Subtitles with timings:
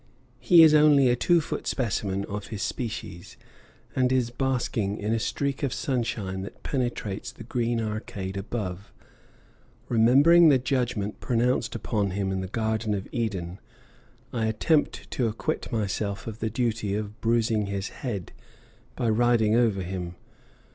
[0.39, 3.37] He is only a two foot specimen of his species,
[3.95, 8.91] and is basking in a streak of sunshine that penetrates the green arcade above.
[9.89, 13.59] Remembering the judgment pronounced upon him in the Garden of Eden,
[14.33, 18.31] I attempt to acquit myself of the duty of bruising his head,
[18.95, 20.15] by riding over him.